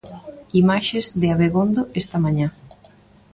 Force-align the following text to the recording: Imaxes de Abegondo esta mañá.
Imaxes 0.61 1.05
de 1.21 1.27
Abegondo 1.33 1.81
esta 2.01 2.17
mañá. 2.25 2.47